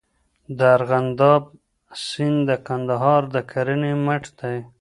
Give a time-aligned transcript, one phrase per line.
[0.57, 1.43] د ارغنداب
[2.05, 4.57] سیند د کندهار د کرنې مټ دی.